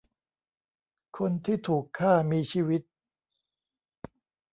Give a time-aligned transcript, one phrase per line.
[1.17, 2.81] คนที่ถูกฆ่ามีชีวิต